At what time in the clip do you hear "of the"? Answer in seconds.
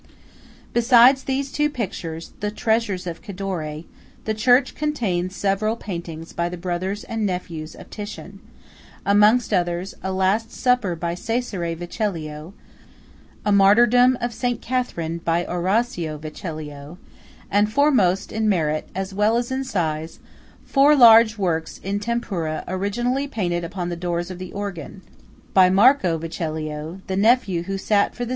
24.31-24.51